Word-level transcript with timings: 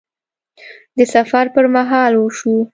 د 0.97 0.99
سفر 1.13 1.45
پر 1.55 1.65
مهال 1.75 2.13
وشو 2.17 2.55